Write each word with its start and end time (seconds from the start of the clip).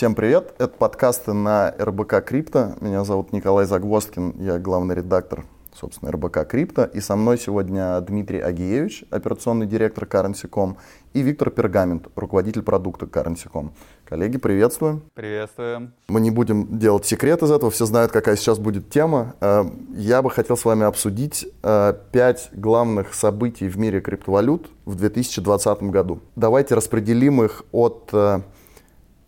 Всем 0.00 0.14
привет, 0.14 0.54
это 0.56 0.74
подкасты 0.78 1.34
на 1.34 1.74
РБК 1.78 2.24
Крипто. 2.24 2.74
Меня 2.80 3.04
зовут 3.04 3.34
Николай 3.34 3.66
Загвоздкин, 3.66 4.36
я 4.38 4.58
главный 4.58 4.94
редактор, 4.94 5.44
собственно, 5.74 6.10
РБК 6.10 6.48
Крипто. 6.48 6.84
И 6.84 7.00
со 7.00 7.16
мной 7.16 7.36
сегодня 7.36 8.00
Дмитрий 8.00 8.40
Агиевич, 8.40 9.04
операционный 9.10 9.66
директор 9.66 10.04
Currency.com, 10.04 10.78
и 11.12 11.20
Виктор 11.20 11.50
Пергамент, 11.50 12.08
руководитель 12.16 12.62
продукта 12.62 13.04
Currency.com. 13.04 13.74
Коллеги, 14.06 14.38
приветствуем. 14.38 15.02
Приветствуем. 15.12 15.92
Мы 16.08 16.22
не 16.22 16.30
будем 16.30 16.78
делать 16.78 17.04
секрет 17.04 17.42
из 17.42 17.50
этого, 17.50 17.70
все 17.70 17.84
знают, 17.84 18.10
какая 18.10 18.36
сейчас 18.36 18.58
будет 18.58 18.88
тема. 18.88 19.34
Э, 19.42 19.64
я 19.90 20.22
бы 20.22 20.30
хотел 20.30 20.56
с 20.56 20.64
вами 20.64 20.86
обсудить 20.86 21.46
э, 21.62 21.94
пять 22.10 22.48
главных 22.54 23.12
событий 23.12 23.68
в 23.68 23.76
мире 23.76 24.00
криптовалют 24.00 24.70
в 24.86 24.94
2020 24.94 25.82
году. 25.82 26.20
Давайте 26.36 26.74
распределим 26.74 27.42
их 27.42 27.64
от 27.70 28.08
э, 28.14 28.40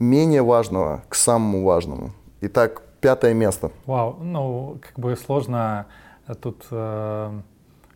менее 0.03 0.43
важного 0.43 1.03
к 1.09 1.15
самому 1.15 1.65
важному. 1.65 2.11
Итак, 2.41 2.83
пятое 3.01 3.35
место. 3.35 3.71
Вау, 3.87 4.19
ну, 4.21 4.79
как 4.83 4.99
бы 4.99 5.17
сложно 5.17 5.87
тут 6.43 6.67
э, 6.71 7.41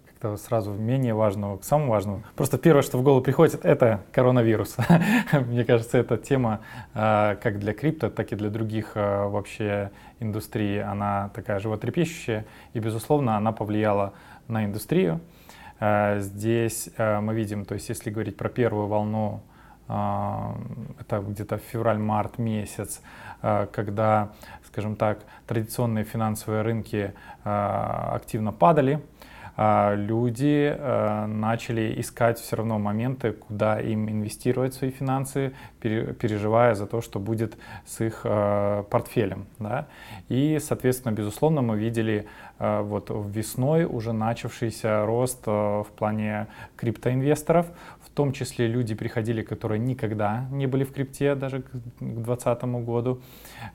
как-то 0.06 0.36
сразу 0.36 0.72
менее 0.72 1.14
важного 1.14 1.58
к 1.58 1.64
самому 1.64 1.90
важному. 1.90 2.22
Просто 2.36 2.58
первое, 2.58 2.82
что 2.82 2.98
в 2.98 3.02
голову 3.02 3.22
приходит, 3.22 3.64
это 3.64 4.00
коронавирус. 4.12 4.76
Мне 5.32 5.64
кажется, 5.64 5.98
эта 5.98 6.16
тема 6.16 6.60
э, 6.94 7.36
как 7.42 7.58
для 7.58 7.72
крипто, 7.72 8.08
так 8.08 8.32
и 8.32 8.36
для 8.36 8.50
других 8.50 8.92
э, 8.94 9.26
вообще 9.26 9.90
индустрий, 10.20 10.82
она 10.82 11.30
такая 11.34 11.58
животрепещущая, 11.58 12.46
и, 12.72 12.78
безусловно, 12.78 13.36
она 13.36 13.52
повлияла 13.52 14.12
на 14.46 14.64
индустрию. 14.64 15.20
Э, 15.80 16.20
здесь 16.20 16.88
э, 16.96 17.20
мы 17.20 17.34
видим, 17.34 17.64
то 17.64 17.74
есть 17.74 17.88
если 17.88 18.10
говорить 18.10 18.36
про 18.36 18.48
первую 18.48 18.86
волну 18.86 19.42
это 19.88 21.20
где-то 21.20 21.58
февраль-март 21.58 22.38
месяц, 22.38 23.00
а, 23.42 23.66
когда, 23.66 24.32
скажем 24.66 24.96
так, 24.96 25.20
традиционные 25.46 26.04
финансовые 26.04 26.62
рынки 26.62 27.12
а, 27.44 28.12
активно 28.14 28.52
падали, 28.52 29.00
люди 29.58 30.76
начали 30.78 31.98
искать 31.98 32.38
все 32.38 32.56
равно 32.56 32.78
моменты, 32.78 33.32
куда 33.32 33.80
им 33.80 34.06
инвестировать 34.06 34.74
свои 34.74 34.90
финансы, 34.90 35.54
переживая 35.80 36.74
за 36.74 36.86
то, 36.86 37.00
что 37.00 37.18
будет 37.18 37.56
с 37.86 38.02
их 38.02 38.20
портфелем. 38.90 39.46
Да? 39.58 39.86
И, 40.28 40.58
соответственно, 40.60 41.12
безусловно, 41.12 41.62
мы 41.62 41.78
видели 41.78 42.26
вот 42.58 43.10
весной 43.10 43.86
уже 43.86 44.12
начавшийся 44.12 45.06
рост 45.06 45.46
в 45.46 45.86
плане 45.96 46.48
криптоинвесторов, 46.76 47.66
том 48.16 48.32
числе 48.32 48.66
люди 48.66 48.94
приходили, 48.94 49.42
которые 49.42 49.78
никогда 49.78 50.46
не 50.50 50.66
были 50.66 50.84
в 50.84 50.92
крипте 50.92 51.34
даже 51.34 51.62
к 51.62 51.70
2020 52.00 52.62
году. 52.84 53.20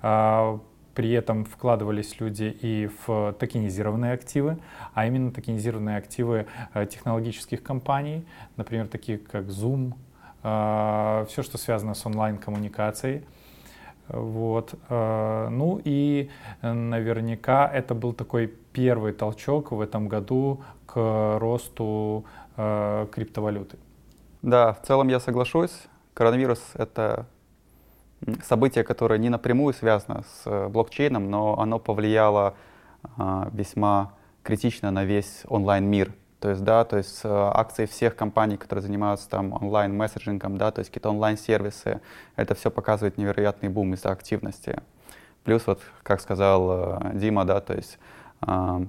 А, 0.01 0.59
при 0.95 1.11
этом 1.11 1.45
вкладывались 1.45 2.19
люди 2.19 2.57
и 2.61 2.89
в 3.05 3.33
токенизированные 3.39 4.13
активы, 4.13 4.57
а 4.93 5.05
именно 5.05 5.31
токенизированные 5.31 5.95
активы 5.95 6.47
э, 6.73 6.85
технологических 6.85 7.63
компаний, 7.63 8.25
например, 8.57 8.87
такие 8.87 9.17
как 9.19 9.45
Zoom, 9.45 9.93
а, 10.43 11.25
все, 11.29 11.43
что 11.43 11.57
связано 11.57 11.93
с 11.93 12.05
онлайн-коммуникацией. 12.05 13.23
Вот. 14.09 14.73
А, 14.89 15.49
ну 15.49 15.79
и 15.85 16.29
наверняка 16.63 17.71
это 17.71 17.93
был 17.93 18.11
такой 18.11 18.47
первый 18.73 19.13
толчок 19.13 19.71
в 19.71 19.79
этом 19.79 20.07
году 20.07 20.61
к 20.87 21.37
росту 21.39 22.25
криптовалюты. 22.55 23.77
Да, 24.41 24.73
в 24.73 24.81
целом 24.81 25.07
я 25.09 25.19
соглашусь. 25.19 25.71
Коронавирус— 26.15 26.61
это 26.73 27.27
событие, 28.43 28.83
которое 28.83 29.19
не 29.19 29.29
напрямую 29.29 29.73
связано 29.73 30.23
с 30.23 30.41
э, 30.45 30.67
блокчейном, 30.67 31.29
но 31.29 31.59
оно 31.59 31.79
повлияло 31.79 32.55
а, 33.17 33.49
весьма 33.51 34.13
критично 34.43 34.91
на 34.91 35.05
весь 35.05 35.43
онлайн-мир. 35.47 36.13
То 36.39 36.49
есть, 36.49 36.63
да, 36.63 36.85
то 36.85 36.97
есть 36.97 37.21
э, 37.23 37.29
акции 37.29 37.85
всех 37.85 38.15
компаний, 38.15 38.57
которые 38.57 38.81
занимаются 38.81 39.29
там 39.29 39.53
онлайн-месседжингом, 39.53 40.57
да, 40.57 40.71
то 40.71 40.79
есть 40.79 40.89
какие-то 40.89 41.09
онлайн-сервисы, 41.09 42.01
это 42.35 42.55
все 42.55 42.71
показывает 42.71 43.17
невероятный 43.17 43.69
бум 43.69 43.93
из-за 43.93 44.09
активности. 44.09 44.81
Плюс 45.43 45.65
вот, 45.67 45.81
как 46.03 46.19
сказал 46.19 46.99
э, 46.99 47.11
Дима, 47.13 47.45
да, 47.45 47.59
то 47.59 47.73
есть 47.73 47.99
а, 48.41 48.81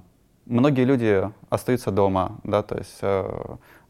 многие 0.45 0.83
люди 0.83 1.31
остаются 1.49 1.91
дома, 1.91 2.39
да, 2.43 2.63
то 2.63 2.77
есть 2.77 2.99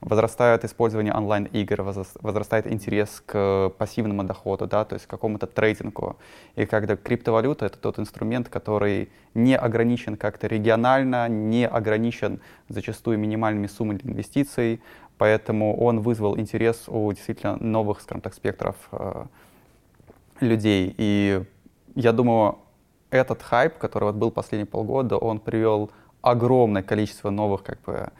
возрастает 0.05 0.65
использование 0.65 1.13
онлайн-игр, 1.13 1.81
возрастает 2.21 2.67
интерес 2.67 3.23
к 3.25 3.71
пассивному 3.77 4.23
доходу, 4.23 4.67
да, 4.67 4.85
то 4.85 4.95
есть 4.95 5.05
к 5.05 5.09
какому-то 5.09 5.47
трейдингу. 5.47 6.17
И 6.55 6.65
когда 6.65 6.95
криптовалюта— 6.95 7.65
это 7.67 7.77
тот 7.77 7.99
инструмент, 7.99 8.49
который 8.49 9.09
не 9.33 9.57
ограничен 9.57 10.17
как-то 10.17 10.47
регионально, 10.47 11.27
не 11.29 11.67
ограничен 11.67 12.41
зачастую 12.69 13.17
минимальными 13.17 13.67
суммами 13.67 13.99
инвестиций, 14.03 14.81
поэтому 15.17 15.77
он 15.77 16.01
вызвал 16.01 16.37
интерес 16.37 16.83
у 16.87 17.11
действительно 17.11 17.57
новых, 17.57 18.01
скажем 18.01 18.21
так, 18.21 18.33
спектров 18.33 18.75
э, 18.91 19.25
людей. 20.39 20.93
И 20.97 21.43
я 21.95 22.11
думаю, 22.11 22.57
этот 23.09 23.41
хайп, 23.41 23.77
который 23.77 24.05
вот 24.05 24.15
был 24.15 24.31
последние 24.31 24.65
полгода, 24.65 25.17
он 25.17 25.39
привел 25.39 25.91
огромное 26.21 26.83
количество 26.83 27.29
новых 27.29 27.63
как 27.63 27.81
бы, 27.81 28.11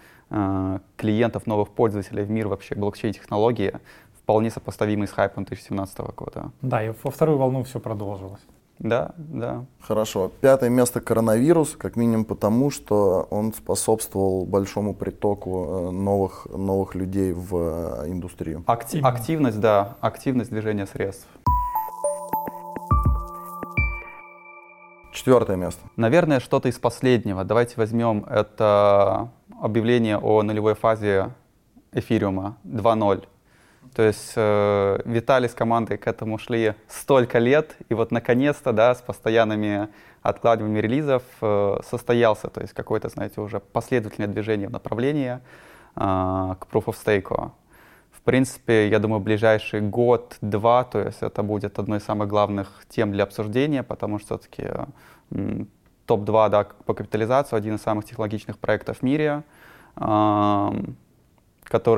клиентов, 0.97 1.47
новых 1.47 1.69
пользователей 1.69 2.23
в 2.23 2.29
мир 2.29 2.47
вообще 2.47 2.75
блокчейн-технологии 2.75 3.73
вполне 4.23 4.49
сопоставимый 4.49 5.07
с 5.07 5.11
хайпом 5.11 5.43
2017 5.43 5.99
года. 6.15 6.51
Да, 6.61 6.83
и 6.83 6.93
во 7.03 7.11
вторую 7.11 7.37
волну 7.37 7.63
все 7.63 7.79
продолжилось. 7.79 8.41
Да, 8.79 9.11
да. 9.17 9.65
Хорошо. 9.79 10.31
Пятое 10.41 10.69
место 10.69 10.99
коронавирус, 10.99 11.75
как 11.77 11.95
минимум 11.95 12.25
потому, 12.25 12.71
что 12.71 13.27
он 13.29 13.53
способствовал 13.53 14.45
большому 14.45 14.93
притоку 14.93 15.67
э, 15.67 15.91
новых, 15.91 16.47
новых 16.49 16.95
людей 16.95 17.33
в 17.33 17.55
э, 17.55 18.11
индустрию. 18.11 18.63
Акти- 18.65 18.99
активность, 19.01 19.59
да, 19.59 19.95
активность 20.01 20.49
движения 20.49 20.87
средств. 20.87 21.27
Четвертое 25.13 25.55
место. 25.55 25.79
Наверное, 25.95 26.39
что-то 26.39 26.67
из 26.67 26.79
последнего. 26.79 27.43
Давайте 27.43 27.75
возьмем 27.77 28.25
это 28.25 29.29
объявление 29.63 30.17
о 30.17 30.43
нулевой 30.43 30.75
фазе 30.75 31.29
эфириума 31.93 32.57
2.0. 32.65 33.25
То 33.95 34.01
есть 34.01 34.33
э, 34.35 34.99
Виталий 35.05 35.47
с 35.47 35.53
командой 35.53 35.97
к 35.97 36.05
этому 36.05 36.37
шли 36.37 36.73
столько 36.89 37.39
лет, 37.39 37.77
и 37.87 37.93
вот 37.93 38.11
наконец-то, 38.11 38.73
да, 38.73 38.93
с 38.93 39.01
постоянными 39.01 39.87
откладываниями 40.21 40.81
релизов 40.81 41.23
э, 41.41 41.77
состоялся, 41.89 42.49
то 42.49 42.59
есть 42.59 42.73
какое-то, 42.73 43.07
знаете, 43.07 43.39
уже 43.39 43.61
последовательное 43.61 44.27
движение 44.27 44.67
в 44.67 44.71
направлении 44.71 45.35
э, 45.35 45.39
к 45.95 46.67
Proof 46.69 46.85
of 46.87 46.95
Stake. 47.01 47.51
В 48.11 48.21
принципе, 48.21 48.89
я 48.89 48.99
думаю, 48.99 49.21
ближайший 49.21 49.79
год-два, 49.79 50.83
то 50.83 50.99
есть 50.99 51.21
это 51.21 51.41
будет 51.41 51.79
одной 51.79 51.99
из 51.99 52.03
самых 52.03 52.27
главных 52.27 52.83
тем 52.89 53.13
для 53.13 53.23
обсуждения, 53.23 53.83
потому 53.83 54.19
что 54.19 54.37
все-таки 54.37 54.67
топ-2 56.05 56.49
да, 56.49 56.67
по 56.85 56.93
капитализации, 56.93 57.55
один 57.55 57.75
из 57.75 57.81
самых 57.81 58.05
технологичных 58.05 58.59
проектов 58.59 58.99
в 58.99 59.03
мире, 59.03 59.43
который 59.95 60.85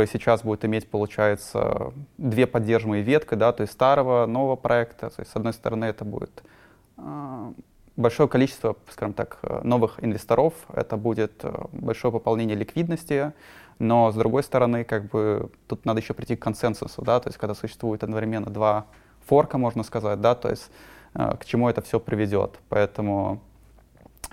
сейчас 0.08 0.44
будет 0.44 0.64
иметь, 0.66 0.90
получается, 0.90 1.94
две 2.18 2.46
поддерживаемые 2.46 3.04
ветки, 3.04 3.36
да, 3.36 3.52
то 3.52 3.62
есть 3.62 3.74
старого, 3.74 4.26
нового 4.26 4.56
проекта. 4.56 5.10
То 5.10 5.22
есть, 5.22 5.32
с 5.32 5.36
одной 5.36 5.54
стороны, 5.54 5.86
это 5.86 6.06
будет 6.06 6.44
большое 7.96 8.30
количество, 8.30 8.76
скажем 8.90 9.14
так, 9.14 9.40
новых 9.64 10.04
инвесторов, 10.04 10.54
это 10.74 10.98
будет 10.98 11.44
э, 11.44 11.54
большое 11.72 12.12
пополнение 12.12 12.56
ликвидности, 12.56 13.34
но 13.80 14.12
с 14.12 14.16
другой 14.16 14.44
стороны, 14.44 14.84
как 14.84 15.10
бы 15.10 15.50
тут 15.68 15.86
надо 15.86 16.02
еще 16.02 16.14
прийти 16.14 16.36
к 16.36 16.42
консенсусу, 16.42 17.02
да, 17.02 17.20
то 17.20 17.30
есть 17.30 17.38
когда 17.38 17.56
существует 17.56 18.04
одновременно 18.04 18.50
два 18.50 18.86
форка, 19.26 19.58
можно 19.58 19.84
сказать, 19.84 20.22
да, 20.22 20.36
то 20.36 20.50
есть 20.50 20.70
э, 21.14 21.36
к 21.40 21.46
чему 21.46 21.70
это 21.70 21.82
все 21.82 22.00
приведет. 22.00 22.60
Поэтому 22.70 23.42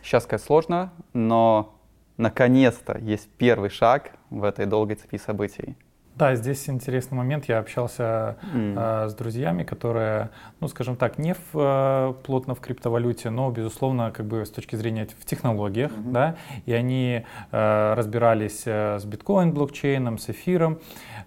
Сейчас 0.03 0.25
сказать 0.25 0.45
сложно, 0.45 0.93
но 1.13 1.75
наконец-то 2.17 2.99
есть 2.99 3.29
первый 3.39 3.71
шаг 3.71 4.13
в 4.31 4.45
этой 4.45 4.67
долгой 4.67 4.97
цепи 4.97 5.17
событий. 5.17 5.77
Да, 6.15 6.35
здесь 6.35 6.69
интересный 6.69 7.17
момент. 7.17 7.47
Я 7.47 7.59
общался 7.59 8.37
mm. 8.53 8.75
э, 8.77 9.09
с 9.09 9.15
друзьями, 9.15 9.63
которые, 9.63 10.29
ну, 10.61 10.69
скажем 10.69 10.97
так, 10.97 11.17
не 11.17 11.33
в, 11.33 11.41
э, 11.55 12.15
плотно 12.25 12.55
в 12.55 12.61
криптовалюте, 12.61 13.31
но, 13.31 13.51
безусловно, 13.51 14.11
как 14.11 14.27
бы 14.27 14.45
с 14.45 14.51
точки 14.51 14.77
зрения 14.77 15.09
в 15.19 15.25
технологиях, 15.25 15.91
mm-hmm. 15.91 16.13
да, 16.13 16.37
и 16.67 16.73
они 16.75 17.25
э, 17.51 17.95
разбирались 17.95 18.67
с 18.67 19.05
биткоин 19.07 19.53
блокчейном, 19.53 20.19
с 20.19 20.29
эфиром 20.29 20.81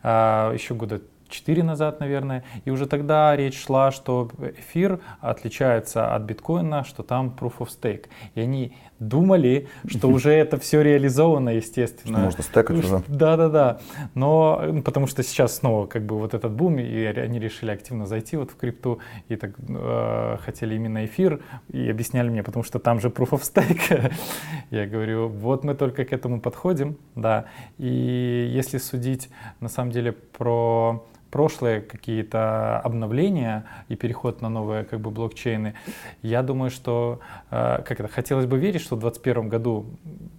э, 0.03 0.51
еще 0.53 0.75
года 0.75 1.01
4 1.35 1.63
назад, 1.63 1.99
наверное, 1.99 2.43
и 2.65 2.71
уже 2.71 2.85
тогда 2.87 3.35
речь 3.35 3.61
шла, 3.61 3.91
что 3.91 4.29
эфир 4.57 4.99
отличается 5.19 6.15
от 6.15 6.23
биткоина, 6.23 6.83
что 6.83 7.03
там 7.03 7.35
proof 7.37 7.57
of 7.59 7.67
stake. 7.67 8.05
И 8.35 8.41
они 8.41 8.73
думали, 8.99 9.67
что 9.87 10.07
уже 10.07 10.31
это 10.43 10.57
все 10.57 10.81
реализовано, 10.81 11.49
естественно. 11.49 12.19
Можно 12.19 12.43
стекать 12.43 12.77
уже. 12.77 13.03
Да, 13.07 13.37
да, 13.37 13.49
да. 13.49 13.79
Но 14.13 14.61
ну, 14.65 14.81
потому 14.81 15.07
что 15.07 15.23
сейчас 15.23 15.57
снова 15.57 15.85
как 15.85 16.05
бы 16.05 16.17
вот 16.17 16.33
этот 16.33 16.51
бум, 16.51 16.79
и 16.79 17.03
они 17.05 17.39
решили 17.39 17.71
активно 17.71 18.05
зайти 18.05 18.37
вот 18.37 18.51
в 18.51 18.55
крипту, 18.55 18.99
и 19.27 19.35
так 19.35 19.51
э, 19.67 20.37
хотели 20.45 20.75
именно 20.75 21.05
эфир, 21.05 21.41
и 21.69 21.89
объясняли 21.89 22.29
мне, 22.29 22.43
потому 22.43 22.63
что 22.63 22.79
там 22.79 22.99
же 22.99 23.09
proof 23.09 23.31
of 23.31 23.41
stake. 23.41 24.13
Я 24.71 24.87
говорю, 24.87 25.27
вот 25.27 25.63
мы 25.63 25.75
только 25.75 26.05
к 26.05 26.13
этому 26.13 26.39
подходим, 26.39 26.97
да. 27.15 27.45
И 27.77 28.51
если 28.55 28.77
судить 28.77 29.29
на 29.59 29.69
самом 29.69 29.91
деле 29.91 30.11
про 30.11 31.05
прошлые 31.35 31.81
какие-то 31.81 32.79
обновления 32.79 33.65
и 33.89 33.97
переход 33.97 34.41
на 34.41 34.47
новые 34.47 34.85
как 34.85 35.01
бы 35.01 35.11
блокчейны, 35.11 35.73
я 36.21 36.41
думаю, 36.41 36.71
что 36.71 37.19
э, 37.51 37.81
как 37.83 37.99
это 37.99 38.07
хотелось 38.07 38.45
бы 38.45 38.57
верить, 38.57 38.79
что 38.79 38.95
в 38.95 38.99
2021 38.99 39.49
году 39.49 39.85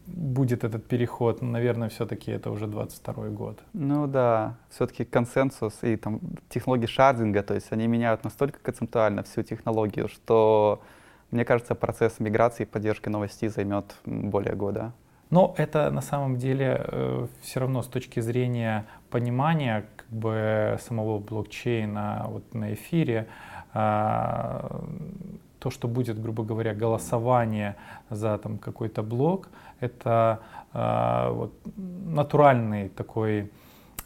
будет 0.07 0.65
этот 0.65 0.89
переход, 0.89 1.43
но, 1.43 1.49
наверное, 1.49 1.91
все-таки 1.91 2.31
это 2.31 2.51
уже 2.51 2.67
22 2.67 3.29
год. 3.29 3.59
Ну 3.75 4.07
да, 4.07 4.57
все-таки 4.71 5.05
консенсус 5.05 5.75
и 5.83 5.97
там 5.97 6.19
технологии 6.49 6.87
шардинга, 6.87 7.43
то 7.43 7.53
есть 7.53 7.73
они 7.73 7.87
меняют 7.89 8.25
настолько 8.25 8.59
концептуально 8.63 9.23
всю 9.23 9.43
технологию, 9.43 10.09
что 10.09 10.81
мне 11.31 11.45
кажется, 11.45 11.75
процесс 11.75 12.21
миграции 12.21 12.63
и 12.63 12.67
поддержки 12.67 13.11
новостей 13.11 13.51
займет 13.51 13.97
более 14.07 14.55
года. 14.55 14.95
Но 15.31 15.55
это 15.57 15.91
на 15.91 16.01
самом 16.01 16.37
деле 16.37 16.81
э, 16.85 17.27
все 17.43 17.61
равно 17.61 17.83
с 17.83 17.87
точки 17.87 18.21
зрения 18.21 18.87
понимания 19.11 19.87
как 19.97 20.09
бы 20.09 20.79
самого 20.81 21.19
блокчейна 21.19 22.27
вот 22.29 22.55
на 22.55 22.75
эфире, 22.75 23.27
э, 23.75 24.61
то, 25.59 25.71
что 25.71 25.89
будет, 25.89 26.23
грубо 26.23 26.45
говоря, 26.45 26.75
голосование 26.75 27.75
за 28.09 28.39
там 28.39 28.59
какой-то 28.59 29.03
блок, 29.03 29.49
это 29.81 30.39
э, 30.73 31.31
вот, 31.33 31.53
натуральный 31.77 32.89
такой 32.89 33.51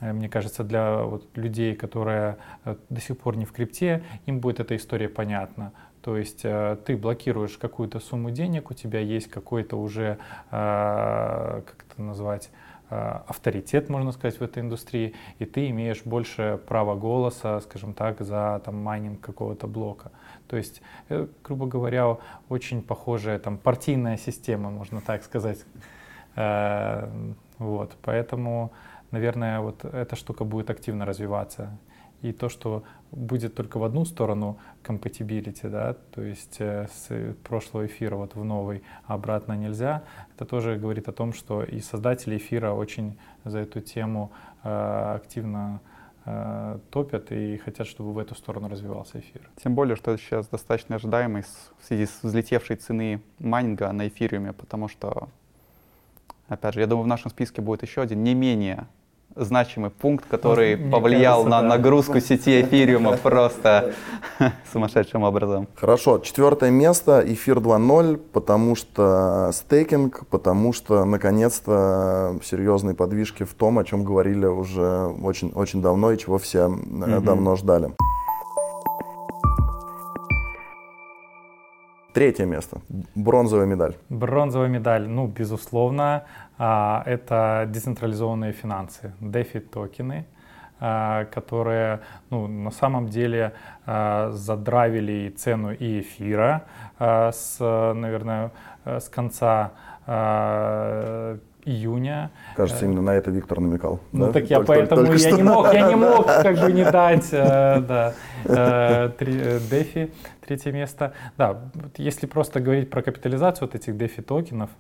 э, 0.01 0.13
мне 0.13 0.31
кажется, 0.31 0.65
для 0.65 1.03
вот 1.03 1.37
людей, 1.37 1.75
которые 1.75 2.39
э, 2.65 2.77
до 2.89 3.01
сих 3.01 3.19
пор 3.19 3.37
не 3.37 3.45
в 3.45 3.53
крипте, 3.53 4.03
им 4.25 4.41
будет 4.41 4.61
эта 4.61 4.75
история 4.75 5.11
понятна. 5.11 5.73
То 6.03 6.17
есть 6.17 6.41
э, 6.45 6.79
ты 6.85 6.97
блокируешь 6.97 7.59
какую-то 7.59 8.01
сумму 8.01 8.31
денег, 8.31 8.71
у 8.71 8.75
тебя 8.75 9.01
есть 9.01 9.29
какой-то 9.29 9.77
уже, 9.77 10.19
э, 10.51 11.63
как 11.67 11.85
это 11.89 12.03
назвать, 12.03 12.51
э, 12.89 13.21
авторитет, 13.27 13.91
можно 13.91 14.13
сказать, 14.13 14.41
в 14.41 14.43
этой 14.43 14.63
индустрии, 14.63 15.15
и 15.39 15.45
ты 15.45 15.69
имеешь 15.69 16.03
больше 16.05 16.59
права 16.67 16.95
голоса, 16.95 17.61
скажем 17.61 17.93
так, 17.93 18.21
за 18.21 18.63
там, 18.65 18.77
майнинг 18.83 19.21
какого-то 19.21 19.67
блока. 19.67 20.11
То 20.49 20.57
есть, 20.57 20.83
грубо 21.45 21.67
говоря, 21.67 22.17
очень 22.49 22.83
похожая 22.83 23.39
там 23.39 23.59
партийная 23.59 24.17
система, 24.17 24.71
можно 24.71 25.01
так 25.01 25.23
сказать. 25.23 25.65
Вот, 27.59 27.97
поэтому, 28.03 28.73
наверное, 29.13 29.61
вот 29.61 29.85
эта 29.85 30.17
штука 30.17 30.45
будет 30.45 30.71
активно 30.71 31.05
развиваться 31.05 31.71
и 32.23 32.33
то, 32.33 32.49
что 32.49 32.85
будет 33.13 33.55
только 33.55 33.79
в 33.79 33.85
одну 33.85 34.05
сторону 34.05 34.59
compatibility, 34.85 35.69
да, 35.69 35.95
то 36.15 36.23
есть 36.23 36.57
э, 36.59 36.87
с 36.93 37.35
прошлого 37.43 37.87
эфира 37.87 38.17
вот 38.17 38.35
в 38.35 38.45
новый 38.45 38.83
обратно 39.07 39.55
нельзя, 39.55 40.05
это 40.37 40.45
тоже 40.45 40.77
говорит 40.77 41.09
о 41.09 41.13
том, 41.13 41.33
что 41.33 41.63
и 41.63 41.81
создатели 41.81 42.37
эфира 42.37 42.73
очень 42.73 43.19
за 43.45 43.59
эту 43.59 43.81
тему 43.81 44.31
э, 44.63 45.15
активно 45.17 45.81
э, 46.25 46.79
топят 46.91 47.33
и 47.33 47.57
хотят, 47.59 47.87
чтобы 47.87 48.13
в 48.13 48.19
эту 48.19 48.35
сторону 48.35 48.69
развивался 48.69 49.19
эфир. 49.19 49.43
Тем 49.63 49.75
более, 49.75 49.97
что 49.97 50.13
это 50.13 50.23
сейчас 50.23 50.47
достаточно 50.47 50.97
ожидаемый 50.97 51.43
в 51.43 51.85
связи 51.85 52.07
с 52.07 52.23
взлетевшей 52.23 52.77
цены 52.77 53.21
майнинга 53.39 53.91
на 53.93 54.07
эфириуме, 54.07 54.53
потому 54.53 54.89
что, 54.89 55.29
опять 56.49 56.75
же, 56.75 56.81
я 56.81 56.87
думаю, 56.87 57.05
в 57.05 57.09
нашем 57.09 57.31
списке 57.31 57.61
будет 57.61 57.83
еще 57.83 58.03
один 58.03 58.23
не 58.23 58.35
менее 58.35 58.87
значимый 59.37 59.91
пункт, 59.91 60.27
который 60.29 60.77
Мне 60.77 60.91
повлиял 60.91 61.45
кажется, 61.45 61.51
на 61.51 61.63
да. 61.63 61.77
нагрузку 61.77 62.21
сети 62.21 62.61
эфириума 62.61 63.17
просто 63.23 63.93
сумасшедшим 64.73 65.23
образом. 65.23 65.69
Хорошо, 65.75 66.19
четвертое 66.19 66.71
место 66.71 67.23
эфир 67.27 67.59
2.0, 67.59 68.17
потому 68.33 68.77
что 68.77 69.51
стейкинг, 69.53 70.27
потому 70.29 70.73
что 70.73 71.05
наконец-то 71.05 72.39
серьезные 72.45 72.95
подвижки 72.95 73.45
в 73.45 73.55
том, 73.55 73.79
о 73.79 73.85
чем 73.85 74.05
говорили 74.05 74.47
уже 74.47 75.07
очень, 75.23 75.51
очень 75.55 75.83
давно 75.83 76.13
и 76.13 76.19
чего 76.19 76.39
все 76.39 76.67
угу. 76.67 77.21
давно 77.21 77.57
ждали. 77.57 77.93
Третье 82.13 82.45
место. 82.45 82.81
Бронзовая 83.15 83.67
медаль. 83.67 83.95
Бронзовая 84.09 84.69
медаль, 84.69 85.09
ну, 85.09 85.29
безусловно, 85.29 86.25
а, 86.59 87.05
это 87.07 87.67
децентрализованные 87.69 88.53
финансы, 88.53 89.13
DeFi 89.21 89.61
токены, 89.61 90.27
а, 90.81 91.27
которые 91.27 92.01
ну, 92.31 92.49
на 92.49 92.73
самом 92.73 93.09
деле 93.09 93.53
а, 93.87 94.31
задравили 94.33 95.31
цену 95.31 95.73
и 95.73 96.01
эфира 96.01 96.65
с, 96.99 97.57
наверное, 97.61 98.51
с 98.85 99.09
конца 99.09 99.73
июня. 101.65 102.31
Кажется, 102.57 102.85
именно 102.85 103.03
на 103.03 103.15
это 103.15 103.31
Виктор 103.31 103.61
намекал. 103.61 104.01
Ну 104.13 104.27
да? 104.27 104.33
так 104.33 104.45
я 104.51 104.57
только, 104.57 104.73
поэтому 104.73 105.07
только, 105.07 105.19
я 105.19 105.31
не 105.33 105.43
мог, 105.43 105.73
я 105.73 105.89
не 105.89 105.97
мог 105.97 106.27
как 106.27 106.59
бы 106.59 106.73
не 106.73 106.85
дать, 106.85 107.29
э, 107.33 107.81
да, 107.89 108.15
э, 108.45 109.11
э, 109.19 109.61
Дефи 109.71 110.13
третье 110.47 110.73
место. 110.73 111.13
Да, 111.39 111.71
если 111.97 112.27
просто 112.27 112.61
говорить 112.61 112.91
про 112.91 113.03
капитализацию 113.03 113.69
вот 113.69 113.75
этих 113.75 113.97
Дефи 113.97 114.23
токенов, 114.23 114.71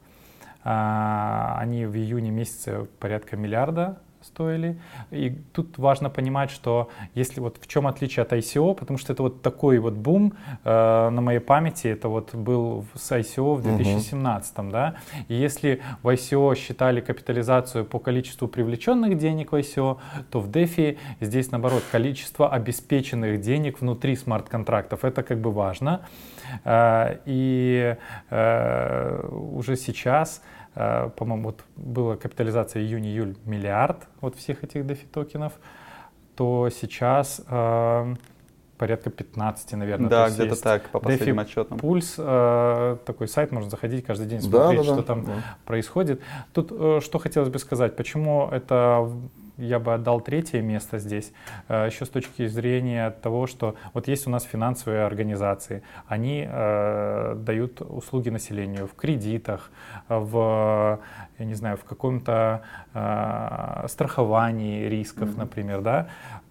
а, 0.63 1.57
они 1.59 1.87
в 1.87 1.97
июне 1.97 2.31
месяце 2.31 2.87
порядка 2.99 3.37
миллиарда 3.37 3.99
стоили. 4.23 4.79
И 5.11 5.31
тут 5.53 5.79
важно 5.79 6.11
понимать, 6.11 6.51
что 6.51 6.89
если 7.15 7.41
вот 7.41 7.59
в 7.61 7.67
чем 7.67 7.87
отличие 7.87 8.23
от 8.23 8.33
ICO, 8.33 8.75
потому 8.75 8.99
что 8.99 9.13
это 9.13 9.23
вот 9.23 9.43
такой 9.43 9.79
вот 9.79 9.95
бум 9.95 10.35
э, 10.65 11.11
на 11.11 11.21
моей 11.21 11.41
памяти, 11.41 11.89
это 11.89 12.09
вот 12.09 12.35
был 12.35 12.85
с 12.95 13.13
ICO 13.13 13.55
в 13.57 13.63
2017, 13.63 14.57
uh-huh. 14.57 14.71
да. 14.71 14.95
И 15.29 15.35
если 15.35 15.81
в 16.03 16.09
ICO 16.09 16.55
считали 16.57 17.01
капитализацию 17.01 17.85
по 17.85 17.99
количеству 17.99 18.49
привлеченных 18.49 19.19
денег 19.19 19.53
в 19.53 19.57
ICO, 19.57 19.99
то 20.31 20.41
в 20.41 20.51
DeFi 20.51 20.99
здесь 21.21 21.51
наоборот 21.51 21.83
количество 21.91 22.49
обеспеченных 22.51 23.41
денег 23.41 23.81
внутри 23.81 24.17
смарт-контрактов. 24.17 25.05
Это 25.05 25.23
как 25.23 25.41
бы 25.41 25.51
важно. 25.51 26.03
Э, 26.65 27.19
и 27.25 27.97
э, 28.31 29.29
уже 29.31 29.77
сейчас 29.77 30.43
по-моему, 30.75 31.49
вот 31.49 31.65
была 31.77 32.17
капитализация 32.17 32.83
июнь-июль 32.83 33.37
миллиард 33.45 34.07
вот 34.21 34.37
всех 34.37 34.63
этих 34.65 34.85
DeFi 34.85 35.07
токенов, 35.13 35.55
то 36.37 36.69
сейчас 36.71 37.43
э, 37.49 38.15
порядка 38.79 39.11
15, 39.11 39.73
наверное. 39.73 40.09
Да, 40.09 40.31
где-то 40.31 40.63
так, 40.63 40.89
по 40.89 41.01
последним 41.01 41.39
DeFi 41.39 41.43
отчетам. 41.43 41.79
Пульс, 41.79 42.15
э, 42.17 42.97
такой 43.05 43.29
сайт, 43.29 43.53
можно 43.53 43.69
заходить 43.69 44.07
каждый 44.07 44.27
день, 44.27 44.41
смотреть, 44.41 44.79
да, 44.81 44.85
да, 44.85 44.85
что 44.85 44.97
да, 44.97 45.03
там 45.03 45.25
да. 45.25 45.33
происходит. 45.67 46.23
Тут 46.55 46.73
э, 46.73 47.01
что 47.03 47.19
хотелось 47.19 47.51
бы 47.51 47.59
сказать, 47.59 47.95
почему 47.95 48.49
это 48.51 49.11
я 49.61 49.79
бы 49.79 49.95
отдал 49.95 50.21
третье 50.21 50.63
место 50.63 50.99
здесь, 50.99 51.33
э, 51.69 51.87
еще 51.87 52.05
с 52.05 52.09
точки 52.09 52.47
зрения 52.47 53.11
того, 53.11 53.47
что 53.47 53.77
вот 53.95 54.09
есть 54.09 54.27
у 54.27 54.31
нас 54.31 54.45
финансовые 54.45 55.05
организации, 55.05 55.83
они 56.07 56.47
э, 56.49 57.35
дают 57.37 57.81
услуги 57.81 58.31
населению 58.31 58.87
в 58.87 58.95
кредитах, 58.95 59.71
в, 60.09 60.99
я 61.39 61.45
не 61.45 61.55
знаю, 61.55 61.77
в 61.77 61.85
каком-то 61.85 62.63
э, 62.95 63.87
страховании 63.89 64.87
рисков, 64.87 65.31
mm-hmm. 65.31 65.39
например, 65.39 65.81
да, 65.83 66.09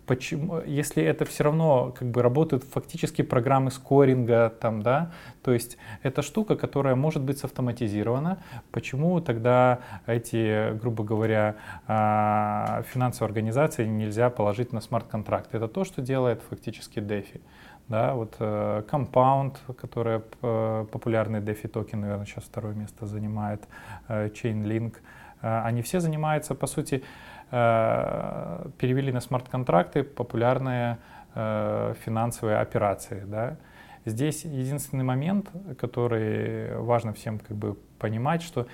почему, 0.10 0.60
если 0.66 1.04
это 1.04 1.24
все 1.24 1.44
равно 1.44 1.94
как 1.98 2.08
бы 2.10 2.24
работают 2.24 2.64
фактически 2.64 3.22
программы 3.22 3.70
скоринга, 3.70 4.50
там, 4.60 4.82
да, 4.82 5.12
то 5.44 5.54
есть 5.54 5.78
это 6.02 6.24
штука, 6.24 6.56
которая 6.56 6.96
может 6.96 7.22
быть 7.22 7.44
автоматизирована, 7.44 8.40
почему 8.72 9.22
тогда 9.22 9.82
эти, 10.08 10.74
грубо 10.80 11.04
говоря, 11.04 11.58
а, 11.88 12.82
финансовые 12.92 13.28
организации 13.28 13.86
нельзя 13.86 14.32
положить 14.32 14.74
на 14.74 14.82
смарт-контракт? 14.82 15.54
Это 15.54 15.68
то, 15.68 15.84
что 15.84 16.02
делает 16.02 16.42
фактически 16.50 16.98
DeFi. 16.98 17.40
Да, 17.88 18.14
вот 18.14 18.36
э, 18.40 18.84
Compound, 18.92 19.58
который 19.82 20.22
э, 20.42 20.86
популярный 20.92 21.40
DeFi 21.40 21.68
токен, 21.68 22.02
наверное, 22.02 22.26
сейчас 22.26 22.44
второе 22.44 22.76
место 22.76 23.08
занимает, 23.08 23.68
э, 24.08 24.30
Chainlink, 24.30 24.94
они 25.42 25.82
все 25.82 26.00
занимаются, 26.00 26.56
по 26.56 26.68
сути, 26.68 27.04
Э, 27.52 28.70
перевели 28.78 29.12
на 29.12 29.22
смарт-контракты 29.22 30.04
популярные 30.04 31.00
э, 31.34 31.96
финансовые 32.06 32.58
операции. 32.58 33.24
Да? 33.26 33.58
Здесь 34.06 34.46
единственный 34.46 35.04
момент, 35.04 35.50
который 35.80 36.78
важно 36.78 37.14
всем 37.14 37.40
как 37.40 37.58
бы 37.58 37.76
понимать, 37.98 38.44
что 38.44 38.68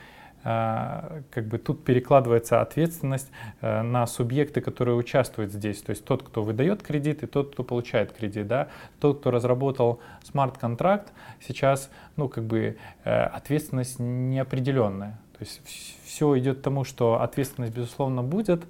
э, 0.43 1.22
как 1.31 1.48
бы 1.48 1.57
тут 1.57 1.86
перекладывается 1.86 2.60
ответственность 2.60 3.31
э, 3.62 3.81
на 3.81 4.05
субъекты, 4.07 4.60
которые 4.60 4.98
участвуют 4.98 5.53
здесь. 5.53 5.81
То 5.81 5.91
есть 5.91 6.03
тот, 6.03 6.24
кто 6.24 6.43
выдает 6.43 6.84
кредит, 6.84 7.24
и 7.24 7.27
тот, 7.27 7.53
кто 7.53 7.63
получает 7.63 8.12
кредит. 8.12 8.48
Да? 8.48 8.67
Тот, 9.00 9.22
кто 9.22 9.31
разработал 9.31 10.01
смарт-контракт, 10.24 11.13
сейчас 11.39 11.89
ну, 12.17 12.27
как 12.27 12.43
бы, 12.43 12.77
ответственность 13.05 14.00
неопределенная. 14.00 15.17
То 15.37 15.39
есть 15.41 15.61
все 16.05 16.37
идет 16.39 16.59
к 16.59 16.61
тому, 16.61 16.83
что 16.83 17.21
ответственность, 17.21 17.73
безусловно, 17.73 18.23
будет, 18.23 18.65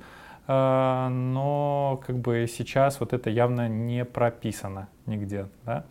но 0.48 2.02
как 2.06 2.18
бы 2.18 2.48
сейчас 2.52 3.00
вот 3.00 3.14
это 3.14 3.30
явно 3.30 3.68
не 3.68 4.06
прописано 4.06 4.88
нигде. 5.06 5.48
Да? 5.64 5.86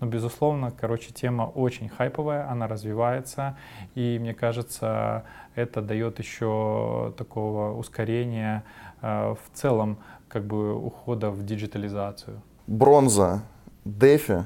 Но, 0.00 0.06
безусловно, 0.06 0.70
короче, 0.70 1.12
тема 1.12 1.44
очень 1.44 1.88
хайповая, 1.88 2.50
она 2.50 2.68
развивается, 2.68 3.56
и 3.94 4.18
мне 4.20 4.34
кажется, 4.34 5.24
это 5.54 5.80
дает 5.80 6.18
еще 6.18 7.14
такого 7.16 7.76
ускорения 7.76 8.62
э, 9.00 9.34
в 9.34 9.56
целом 9.56 9.98
как 10.28 10.44
бы 10.44 10.74
ухода 10.74 11.30
в 11.30 11.44
диджитализацию. 11.44 12.42
Бронза, 12.66 13.42
дефи, 13.84 14.32
э, 14.32 14.44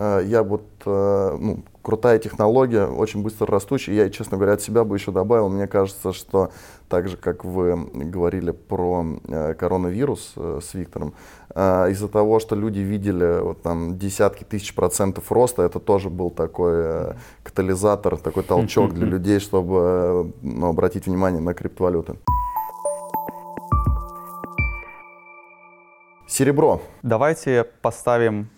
я 0.00 0.42
вот, 0.42 0.64
э, 0.86 1.36
ну, 1.38 1.62
крутая 1.82 2.18
технология, 2.18 2.86
очень 2.86 3.22
быстро 3.22 3.46
растущая. 3.46 3.94
Я, 3.94 4.10
честно 4.10 4.36
говоря, 4.36 4.54
от 4.54 4.62
себя 4.62 4.84
бы 4.84 4.96
еще 4.96 5.12
добавил. 5.12 5.48
Мне 5.48 5.66
кажется, 5.66 6.12
что 6.12 6.50
так 6.88 7.08
же, 7.08 7.16
как 7.16 7.44
вы 7.44 7.76
говорили 7.92 8.50
про 8.50 9.04
э, 9.28 9.54
коронавирус 9.54 10.32
э, 10.36 10.60
с 10.62 10.74
Виктором, 10.74 11.14
э, 11.54 11.90
из-за 11.90 12.08
того, 12.08 12.40
что 12.40 12.56
люди 12.56 12.80
видели 12.80 13.40
вот, 13.40 13.62
там, 13.62 13.98
десятки 13.98 14.44
тысяч 14.44 14.74
процентов 14.74 15.30
роста, 15.32 15.62
это 15.62 15.80
тоже 15.80 16.10
был 16.10 16.30
такой 16.30 16.72
э, 16.74 17.14
катализатор, 17.42 18.16
такой 18.16 18.42
толчок 18.42 18.94
для 18.94 19.06
людей, 19.06 19.38
чтобы 19.38 19.76
э, 19.76 20.24
ну, 20.42 20.68
обратить 20.68 21.06
внимание 21.06 21.40
на 21.40 21.54
криптовалюты. 21.54 22.16
Серебро. 26.26 26.80
Давайте 27.02 27.66
поставим 27.82 28.48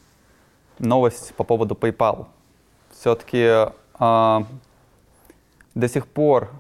новость 0.83 1.35
по 1.35 1.45
поводу 1.45 1.75
PayPal 1.75 2.27
все-таки 2.91 3.39
э, 3.39 4.41
до 5.75 5.89
сих 5.89 6.07
пор 6.07 6.51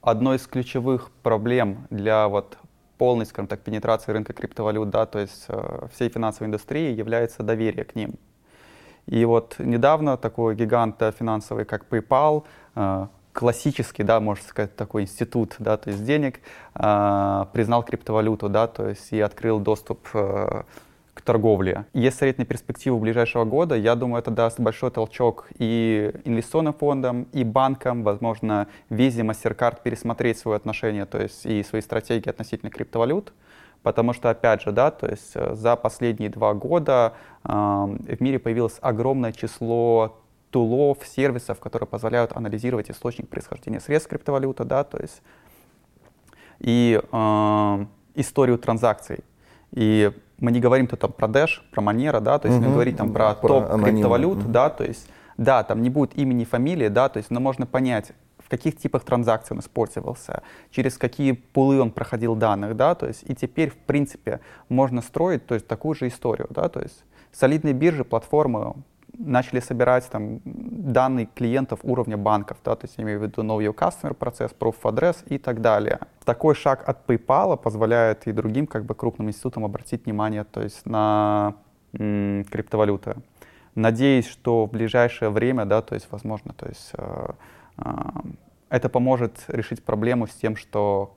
одной 0.00 0.36
из 0.36 0.46
ключевых 0.46 1.10
проблем 1.22 1.86
для 1.90 2.28
вот 2.28 2.58
полной, 2.98 3.26
скажем 3.26 3.48
так, 3.48 3.60
пенетрации 3.60 4.12
рынка 4.12 4.32
криптовалют, 4.32 4.90
да, 4.90 5.06
то 5.06 5.18
есть 5.18 5.46
э, 5.48 5.86
всей 5.92 6.08
финансовой 6.08 6.48
индустрии 6.48 6.94
является 6.94 7.42
доверие 7.42 7.84
к 7.84 7.94
ним. 7.94 8.14
И 9.06 9.24
вот 9.24 9.56
недавно 9.58 10.16
такой 10.16 10.54
гигант 10.54 11.02
финансовый, 11.18 11.64
как 11.64 11.86
PayPal, 11.88 12.44
э, 12.76 13.06
классический, 13.32 14.02
да, 14.02 14.20
можно 14.20 14.44
сказать, 14.46 14.76
такой 14.76 15.02
институт, 15.02 15.56
да, 15.58 15.76
то 15.76 15.90
есть 15.90 16.04
денег, 16.04 16.40
э, 16.74 17.46
признал 17.52 17.82
криптовалюту, 17.82 18.48
да, 18.48 18.66
то 18.66 18.88
есть 18.88 19.12
и 19.12 19.20
открыл 19.20 19.58
доступ 19.58 20.06
э, 20.14 20.62
к 21.14 21.20
торговле. 21.20 21.84
Если 21.92 22.16
смотреть 22.16 22.38
на 22.38 22.44
перспективу 22.44 22.98
ближайшего 22.98 23.44
года, 23.44 23.74
я 23.74 23.94
думаю, 23.94 24.20
это 24.20 24.30
даст 24.30 24.58
большой 24.58 24.90
толчок 24.90 25.48
и 25.58 26.12
инвестиционным 26.24 26.72
фондам, 26.72 27.24
и 27.32 27.44
банкам, 27.44 28.02
возможно, 28.02 28.66
Visa, 28.88 29.20
MasterCard 29.22 29.82
пересмотреть 29.82 30.38
свое 30.38 30.56
отношение, 30.56 31.04
то 31.04 31.20
есть 31.20 31.44
и 31.44 31.62
свои 31.62 31.82
стратегии 31.82 32.30
относительно 32.30 32.70
криптовалют. 32.70 33.32
Потому 33.82 34.12
что, 34.12 34.30
опять 34.30 34.62
же, 34.62 34.70
да, 34.70 34.92
то 34.92 35.08
есть 35.08 35.32
э, 35.34 35.54
за 35.56 35.74
последние 35.74 36.30
два 36.30 36.54
года 36.54 37.14
э, 37.42 37.48
в 37.50 38.20
мире 38.20 38.38
появилось 38.38 38.78
огромное 38.80 39.32
число 39.32 40.20
тулов, 40.50 40.98
сервисов, 41.04 41.58
которые 41.58 41.88
позволяют 41.88 42.32
анализировать 42.32 42.90
источник 42.90 43.28
происхождения 43.28 43.80
средств 43.80 44.08
криптовалюты, 44.08 44.64
да, 44.64 44.84
то 44.84 45.02
есть 45.02 45.20
и 46.60 47.00
э, 47.10 47.86
историю 48.14 48.58
транзакций. 48.58 49.24
И 49.72 50.12
мы 50.42 50.50
не 50.50 50.60
говорим 50.60 50.88
тут 50.88 51.00
там 51.00 51.12
про 51.12 51.28
Dash, 51.28 51.60
про 51.70 51.82
Monero, 51.82 52.20
да, 52.20 52.38
то 52.38 52.48
есть 52.48 52.58
угу. 52.58 52.68
мы 52.68 52.74
говорим 52.74 52.96
там 52.96 53.12
про, 53.12 53.34
про 53.34 53.48
топ 53.48 53.64
анонимно. 53.70 53.90
криптовалют, 53.90 54.38
угу. 54.38 54.48
да, 54.50 54.70
то 54.70 54.84
есть, 54.84 55.08
да, 55.36 55.62
там 55.62 55.80
не 55.82 55.88
будет 55.88 56.18
имени, 56.18 56.44
фамилии, 56.44 56.88
да, 56.88 57.08
то 57.08 57.18
есть, 57.18 57.30
но 57.30 57.40
можно 57.40 57.64
понять, 57.64 58.12
в 58.38 58.48
каких 58.48 58.76
типах 58.76 59.04
транзакций 59.04 59.54
он 59.54 59.60
использовался, 59.60 60.42
через 60.70 60.98
какие 60.98 61.32
пулы 61.32 61.80
он 61.80 61.92
проходил 61.92 62.34
данных, 62.34 62.76
да, 62.76 62.94
то 62.96 63.06
есть, 63.06 63.22
и 63.24 63.34
теперь, 63.34 63.70
в 63.70 63.76
принципе, 63.76 64.40
можно 64.68 65.00
строить, 65.00 65.46
то 65.46 65.54
есть, 65.54 65.68
такую 65.68 65.94
же 65.94 66.08
историю, 66.08 66.48
да, 66.50 66.68
то 66.68 66.80
есть, 66.80 67.04
солидные 67.30 67.72
биржи, 67.72 68.04
платформы, 68.04 68.74
начали 69.18 69.60
собирать 69.60 70.08
там 70.10 70.40
данные 70.44 71.28
клиентов 71.34 71.80
уровня 71.82 72.16
банков, 72.16 72.58
да, 72.64 72.74
то 72.76 72.86
есть 72.86 72.98
я 72.98 73.04
имею 73.04 73.20
в 73.20 73.22
виду 73.22 73.42
Know 73.42 73.58
Your 73.58 73.74
Customer 73.74 74.14
процесс, 74.14 74.52
Proof 74.58 74.76
of 74.82 74.94
Address 74.94 75.24
и 75.26 75.38
так 75.38 75.60
далее. 75.60 76.00
Такой 76.24 76.54
шаг 76.54 76.88
от 76.88 77.06
PayPal 77.06 77.56
позволяет 77.56 78.26
и 78.26 78.32
другим 78.32 78.66
как 78.66 78.84
бы 78.84 78.94
крупным 78.94 79.28
институтам 79.28 79.64
обратить 79.64 80.06
внимание 80.06 80.44
то 80.44 80.62
есть 80.62 80.86
на 80.86 81.54
м, 81.92 82.44
криптовалюты. 82.50 83.16
Надеюсь, 83.74 84.26
что 84.26 84.66
в 84.66 84.70
ближайшее 84.70 85.30
время, 85.30 85.64
да, 85.64 85.80
то 85.80 85.94
есть 85.94 86.08
возможно, 86.10 86.52
то 86.52 86.66
есть 86.68 86.90
э, 86.94 87.30
э, 87.78 87.84
это 88.68 88.88
поможет 88.88 89.44
решить 89.48 89.82
проблему 89.82 90.26
с 90.26 90.30
тем, 90.30 90.56
что 90.56 91.16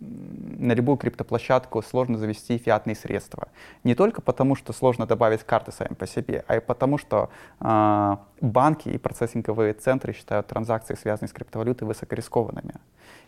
на 0.00 0.72
любую 0.72 0.96
криптоплощадку 0.96 1.82
сложно 1.82 2.18
завести 2.18 2.58
фиатные 2.58 2.96
средства. 2.96 3.48
Не 3.84 3.94
только 3.94 4.20
потому, 4.20 4.56
что 4.56 4.72
сложно 4.72 5.06
добавить 5.06 5.44
карты 5.44 5.72
сами 5.72 5.94
по 5.94 6.06
себе, 6.06 6.44
а 6.46 6.56
и 6.56 6.60
потому, 6.60 6.98
что 6.98 7.30
э, 7.60 8.16
банки 8.40 8.88
и 8.88 8.98
процессинговые 8.98 9.72
центры 9.74 10.12
считают 10.12 10.48
транзакции, 10.48 10.94
связанные 10.94 11.28
с 11.28 11.32
криптовалютой, 11.32 11.86
высокорискованными. 11.86 12.74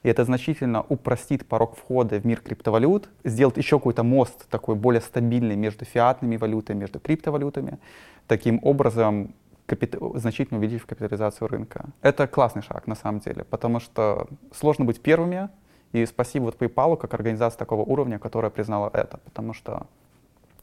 И 0.02 0.08
это 0.08 0.24
значительно 0.24 0.82
упростит 0.82 1.46
порог 1.46 1.76
входа 1.76 2.18
в 2.18 2.26
мир 2.26 2.40
криптовалют, 2.40 3.08
сделать 3.24 3.56
еще 3.56 3.78
какой-то 3.78 4.02
мост 4.02 4.48
такой 4.48 4.74
более 4.74 5.00
стабильный 5.00 5.56
между 5.56 5.84
фиатными 5.84 6.36
валютами, 6.36 6.78
между 6.78 6.98
криптовалютами. 6.98 7.78
Таким 8.26 8.60
образом, 8.62 9.34
капит... 9.66 9.96
значительно 10.14 10.58
увеличив 10.58 10.86
капитализацию 10.86 11.48
рынка. 11.48 11.86
Это 12.02 12.26
классный 12.26 12.62
шаг 12.62 12.86
на 12.86 12.94
самом 12.94 13.20
деле, 13.20 13.44
потому 13.44 13.80
что 13.80 14.26
сложно 14.52 14.84
быть 14.84 15.00
первыми, 15.00 15.48
и 15.92 16.06
спасибо 16.06 16.44
вот 16.44 16.56
PayPal 16.56 16.96
как 16.96 17.14
организации 17.14 17.58
такого 17.58 17.82
уровня, 17.82 18.18
которая 18.18 18.50
признала 18.50 18.90
это, 18.92 19.18
потому 19.24 19.54
что 19.54 19.86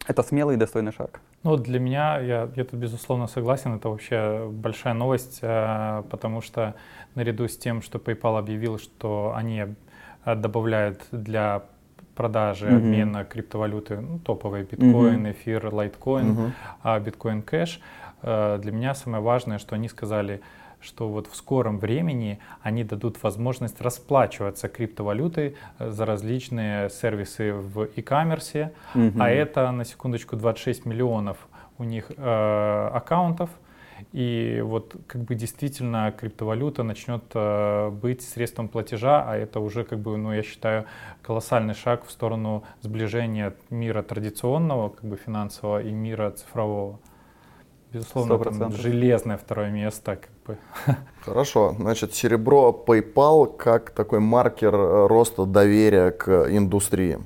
это 0.07 0.24
смелый 0.24 0.55
и 0.55 0.57
достойный 0.57 0.93
шаг. 0.93 1.19
Ну, 1.43 1.57
для 1.57 1.79
меня, 1.79 2.19
я, 2.19 2.50
я 2.55 2.63
тут 2.63 2.79
безусловно 2.79 3.27
согласен, 3.27 3.75
это 3.75 3.89
вообще 3.89 4.48
большая 4.50 4.93
новость, 4.93 5.39
э, 5.41 6.03
потому 6.10 6.41
что 6.41 6.75
наряду 7.15 7.48
с 7.48 7.57
тем, 7.57 7.81
что 7.81 8.00
PayPal 8.00 8.39
объявил, 8.39 8.79
что 8.79 9.34
они 9.36 9.65
э, 10.25 10.36
добавляют 10.36 11.05
для 11.12 11.63
продажи, 12.15 12.67
mm-hmm. 12.67 12.77
обмена 12.77 13.25
криптовалюты, 13.25 14.00
ну, 14.00 14.19
топовые 14.19 14.63
биткоин, 14.63 15.25
mm-hmm. 15.25 15.31
эфир, 15.31 15.74
лайткоин, 15.74 16.51
mm-hmm. 16.84 17.03
биткоин 17.03 17.41
кэш, 17.41 17.81
э, 18.22 18.60
для 18.62 18.72
меня 18.72 18.96
самое 18.96 19.22
важное, 19.22 19.60
что 19.60 19.75
они 19.75 19.89
сказали, 19.89 20.41
что 20.79 21.10
вот 21.10 21.27
в 21.27 21.36
скором 21.36 21.79
времени 21.79 22.39
они 22.62 22.84
дадут 22.84 23.22
возможность 23.24 23.81
расплачиваться 23.81 24.67
криптовалютой 24.67 25.55
э, 25.79 25.89
за 25.91 26.05
различные 26.05 26.89
сервисы 26.89 27.53
в 27.53 27.89
e-commerce, 27.96 28.72
угу. 28.93 29.19
а 29.19 29.29
это 29.29 29.72
на 29.72 29.86
секундочку 29.86 30.36
26 30.36 30.86
миллионов 30.86 31.38
у 31.77 31.84
них 31.84 32.12
э, 32.15 32.89
аккаунтов. 32.93 33.50
И 34.13 34.62
вот 34.63 34.96
как 35.07 35.24
бы 35.24 35.34
действительно 35.34 36.12
криптовалюта 36.12 36.84
начнет 36.84 37.24
э, 37.34 37.89
быть 37.89 38.22
средством 38.22 38.67
платежа, 38.67 39.24
а 39.27 39.36
это 39.36 39.60
уже 39.60 39.84
как 39.84 40.00
бы, 40.00 40.17
ну 40.17 40.34
я 40.34 40.43
считаю, 40.43 40.86
колоссальный 41.24 41.74
шаг 41.74 42.05
в 42.05 42.12
сторону 42.12 42.63
сближения 42.81 43.55
мира 43.72 44.03
традиционного, 44.03 44.89
как 44.89 45.03
бы 45.03 45.17
финансового 45.17 45.81
и 45.81 45.91
мира 45.91 46.31
цифрового. 46.31 47.00
Безусловно, 47.98 48.38
там 48.38 48.72
железное 48.74 49.38
второе 49.38 49.72
место. 49.72 50.18
Как 50.18 50.30
бы. 50.46 50.58
Хорошо. 51.25 51.75
Значит, 51.80 52.13
серебро 52.13 52.84
PayPal 52.86 53.56
как 53.58 53.89
такой 53.92 54.20
маркер 54.20 54.75
э, 54.75 55.08
роста 55.08 55.46
доверия 55.46 56.12
к 56.12 56.48
индустрии. 56.50 57.20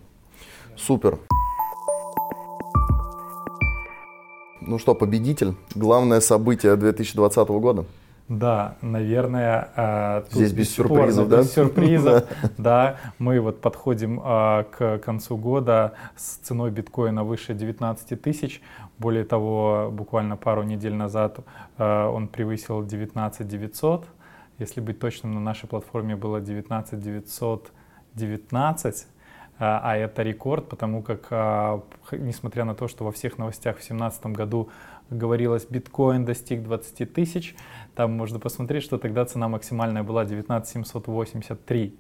Супер. 0.78 1.20
Ну 4.62 4.80
что, 4.80 4.96
победитель. 4.96 5.56
Главное 5.76 6.22
событие 6.22 6.76
2020 6.76 7.48
года. 7.50 7.86
Да, 8.32 8.78
наверное, 8.82 9.70
э, 9.76 10.24
здесь 10.32 10.54
без 10.54 10.74
сюрпризов, 10.74 11.28
да? 11.28 11.40
Без 11.40 11.52
сюрпризов, 11.52 12.24
да. 12.58 12.96
Мы 13.20 13.42
вот 13.42 13.60
подходим 13.60 14.22
э, 14.24 14.64
к 14.72 15.00
концу 15.00 15.36
года 15.36 15.96
с 16.16 16.38
ценой 16.38 16.72
биткоина 16.72 17.26
выше 17.26 17.54
19 17.54 18.22
тысяч. 18.22 18.62
Более 18.98 19.26
того, 19.26 19.90
буквально 19.92 20.38
пару 20.38 20.64
недель 20.64 20.94
назад 20.94 21.40
э, 21.78 22.06
он 22.06 22.30
превысил 22.30 22.86
19 22.86 23.46
900. 23.46 24.06
Если 24.60 24.80
быть 24.80 25.00
точным, 25.00 25.34
на 25.34 25.42
нашей 25.42 25.68
платформе 25.68 26.16
было 26.16 26.40
19 26.40 27.02
919. 27.02 29.08
а, 29.60 29.98
это 29.98 30.24
рекорд, 30.24 30.70
потому 30.70 31.04
как, 31.04 31.30
несмотря 32.14 32.64
на 32.64 32.76
то, 32.76 32.88
что 32.88 33.04
во 33.04 33.12
всех 33.12 33.38
новостях 33.38 33.76
в 33.76 33.80
2017 33.80 34.28
году 34.28 34.70
говорилось, 35.12 35.68
биткоин 35.70 36.26
достиг 36.26 36.64
20 36.64 37.14
тысяч, 37.14 37.56
там 37.96 38.14
можно 38.14 38.40
посмотреть, 38.40 38.84
что 38.84 38.98
тогда 38.98 39.26
цена 39.26 39.48
максимальная 39.48 40.04
была 40.04 40.26
19 40.26 40.88
783. 40.88 42.00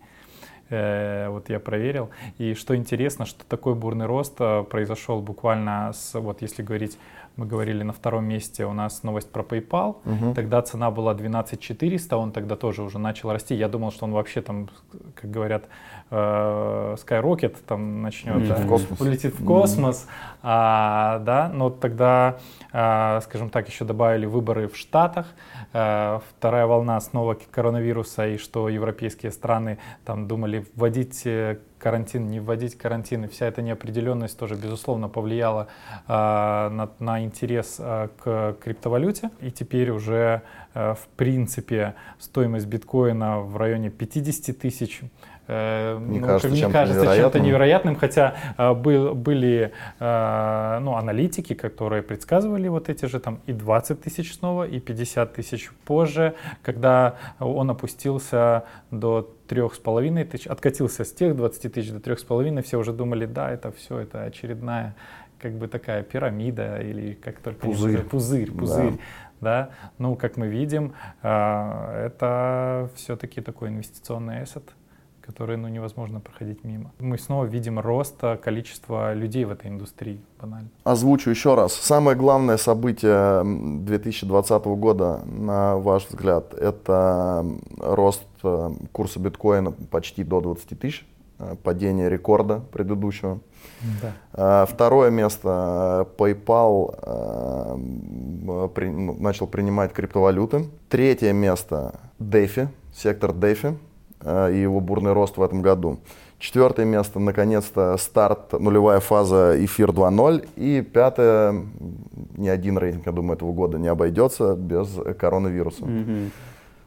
Э, 0.69 1.27
вот 1.29 1.49
я 1.49 1.59
проверил. 1.59 2.09
И 2.37 2.53
что 2.53 2.75
интересно, 2.75 3.25
что 3.25 3.45
такой 3.45 3.75
бурный 3.75 4.05
рост 4.05 4.35
э, 4.39 4.63
произошел 4.63 5.21
буквально 5.21 5.91
с, 5.93 6.17
вот 6.17 6.41
если 6.41 6.63
говорить, 6.63 6.97
мы 7.35 7.45
говорили 7.45 7.83
на 7.83 7.93
втором 7.93 8.25
месте 8.25 8.65
у 8.65 8.73
нас 8.73 9.03
новость 9.03 9.31
про 9.31 9.43
PayPal, 9.43 9.97
угу. 10.05 10.33
тогда 10.33 10.61
цена 10.61 10.91
была 10.91 11.13
12 11.13 11.59
400, 11.59 12.17
он 12.17 12.31
тогда 12.31 12.55
тоже 12.55 12.83
уже 12.83 12.99
начал 12.99 13.31
расти. 13.31 13.55
Я 13.55 13.67
думал, 13.67 13.91
что 13.91 14.05
он 14.05 14.11
вообще 14.11 14.41
там, 14.41 14.69
как 15.15 15.31
говорят, 15.31 15.65
э, 16.09 16.95
Skyrocket 16.97 17.55
там 17.65 18.01
начнет, 18.01 18.35
улетит, 18.35 18.49
да, 18.49 18.61
в 18.63 18.67
космос. 18.67 19.01
улетит 19.01 19.39
в 19.39 19.45
космос, 19.45 20.07
mm. 20.07 20.37
а, 20.43 21.19
да, 21.19 21.49
но 21.53 21.69
тогда, 21.69 22.37
а, 22.73 23.21
скажем 23.21 23.49
так, 23.49 23.67
еще 23.67 23.85
добавили 23.85 24.25
выборы 24.25 24.67
в 24.67 24.75
Штатах, 24.75 25.27
а, 25.73 26.21
вторая 26.29 26.65
волна 26.65 26.99
снова 26.99 27.37
коронавируса 27.49 28.27
и 28.27 28.37
что 28.37 28.69
европейские 28.69 29.31
страны 29.31 29.77
там 30.05 30.27
думали 30.27 30.65
вводить 30.75 31.25
э, 31.25 31.59
карантин, 31.81 32.29
не 32.29 32.39
вводить 32.39 32.77
карантин, 32.77 33.25
и 33.25 33.27
вся 33.27 33.47
эта 33.47 33.61
неопределенность 33.61 34.37
тоже, 34.37 34.55
безусловно, 34.55 35.09
повлияла 35.09 35.67
э, 36.07 36.11
на, 36.11 36.89
на 36.99 37.23
интерес 37.23 37.77
э, 37.79 38.09
к 38.23 38.55
криптовалюте. 38.63 39.31
И 39.41 39.51
теперь 39.51 39.89
уже, 39.89 40.43
э, 40.73 40.93
в 40.93 41.07
принципе, 41.17 41.95
стоимость 42.19 42.67
биткоина 42.67 43.39
в 43.39 43.57
районе 43.57 43.89
50 43.89 44.57
тысяч 44.57 45.01
Э, 45.47 45.97
не 45.99 46.19
ну, 46.19 46.27
кажется, 46.27 46.47
мне 46.49 46.59
чем 46.59 46.71
кажется 46.71 47.01
невероятным. 47.01 47.23
чем-то 47.23 47.39
невероятным, 47.39 47.95
хотя 47.95 48.35
э, 48.57 48.73
был, 48.73 49.15
были 49.15 49.73
э, 49.99 50.79
ну, 50.81 50.95
аналитики, 50.95 51.53
которые 51.53 52.03
предсказывали 52.03 52.67
вот 52.67 52.89
эти 52.89 53.05
же 53.05 53.19
там 53.19 53.39
и 53.47 53.53
20 53.53 54.01
тысяч 54.01 54.35
снова, 54.35 54.67
и 54.67 54.79
50 54.79 55.33
тысяч 55.33 55.71
позже, 55.85 56.35
когда 56.61 57.15
он 57.39 57.69
опустился 57.69 58.65
до 58.91 59.35
трех 59.47 59.73
с 59.73 59.79
половиной 59.79 60.25
тысяч, 60.25 60.47
откатился 60.47 61.03
с 61.03 61.11
тех 61.11 61.35
20 61.35 61.73
тысяч 61.73 61.91
до 61.91 61.99
трех 61.99 62.19
с 62.19 62.23
половиной, 62.23 62.61
все 62.61 62.77
уже 62.77 62.93
думали, 62.93 63.25
да, 63.25 63.51
это 63.51 63.71
все, 63.71 63.99
это 63.99 64.23
очередная 64.23 64.95
как 65.39 65.53
бы 65.53 65.67
такая 65.67 66.03
пирамида 66.03 66.81
или 66.81 67.13
как 67.15 67.39
только 67.39 67.65
пузырь, 67.65 68.03
пузырь, 68.03 68.51
пузырь. 68.51 68.91
Да. 69.41 69.65
да, 69.65 69.69
ну 69.97 70.15
как 70.15 70.37
мы 70.37 70.47
видим, 70.47 70.93
это 71.23 72.91
все-таки 72.95 73.41
такой 73.41 73.69
инвестиционный 73.69 74.43
ассет 74.43 74.71
которые 75.21 75.57
ну, 75.57 75.67
невозможно 75.67 76.19
проходить 76.19 76.63
мимо. 76.63 76.91
Мы 76.99 77.17
снова 77.17 77.45
видим 77.45 77.79
рост 77.79 78.15
количества 78.41 79.13
людей 79.13 79.45
в 79.45 79.51
этой 79.51 79.69
индустрии, 79.69 80.19
банально. 80.39 80.69
Озвучу 80.83 81.29
еще 81.29 81.55
раз. 81.55 81.73
Самое 81.73 82.17
главное 82.17 82.57
событие 82.57 83.43
2020 83.43 84.65
года, 84.65 85.21
на 85.25 85.77
ваш 85.77 86.07
взгляд, 86.07 86.53
это 86.53 87.45
рост 87.77 88.23
э, 88.43 88.69
курса 88.91 89.19
биткоина 89.19 89.71
почти 89.71 90.23
до 90.23 90.41
20 90.41 90.79
тысяч, 90.79 91.05
э, 91.39 91.55
падение 91.63 92.09
рекорда 92.09 92.61
предыдущего. 92.71 93.39
Да. 94.01 94.63
Э, 94.63 94.65
второе 94.67 95.11
место. 95.11 96.07
PayPal 96.17 97.77
ну, 97.77 99.15
начал 99.19 99.47
принимать 99.47 99.93
криптовалюты. 99.93 100.65
Третье 100.89 101.33
место. 101.33 101.99
DeFi, 102.19 102.67
сектор 102.93 103.31
DeFi 103.31 103.77
и 104.23 104.57
его 104.61 104.79
бурный 104.79 105.13
рост 105.13 105.37
в 105.37 105.41
этом 105.41 105.61
году. 105.61 105.99
Четвертое 106.39 106.85
место, 106.85 107.19
наконец-то, 107.19 107.95
старт, 107.97 108.53
нулевая 108.53 108.99
фаза 108.99 109.55
эфир 109.63 109.91
2.0. 109.91 110.49
И 110.55 110.81
пятое, 110.81 111.65
ни 112.35 112.47
один 112.47 112.79
рейтинг, 112.79 113.05
я 113.05 113.11
думаю, 113.11 113.35
этого 113.35 113.53
года 113.53 113.77
не 113.77 113.87
обойдется 113.87 114.55
без 114.55 114.89
коронавируса. 115.19 115.83
Mm-hmm. 115.83 116.31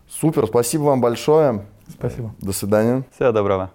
Супер, 0.09 0.47
спасибо 0.47 0.83
вам 0.83 1.01
большое. 1.01 1.67
Спасибо. 1.89 2.35
До 2.41 2.53
свидания. 2.53 3.05
Всего 3.15 3.31
доброго. 3.31 3.71